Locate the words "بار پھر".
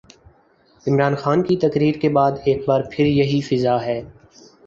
2.67-3.05